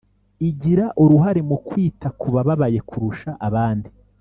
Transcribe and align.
igira 0.49 0.85
uruhare 1.03 1.41
mu 1.49 1.57
kwita 1.67 2.07
ku 2.19 2.27
bababaye 2.35 2.79
kurusha 2.89 3.29
abandi, 3.47 3.89